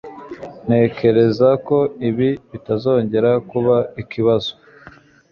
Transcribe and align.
Ntekereza 0.65 1.49
ko 1.67 1.77
ibi 2.09 2.29
bitazongera 2.51 3.31
kuba 3.49 3.75
ikibazo 4.01 4.51